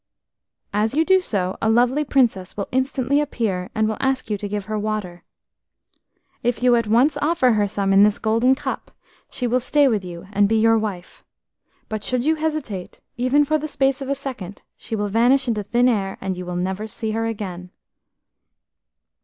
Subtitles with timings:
[0.73, 4.47] As you do so, a lovely princess will instantly appear, and will ask you to
[4.47, 5.23] give her water.
[6.41, 8.89] If you at once offer her some in this golden cup,
[9.29, 11.23] she will stay with you and be your wife,
[11.87, 15.61] but should you hesitate, even for the space of a second, she will vanish into
[15.61, 17.69] thin air, and you will never see her again."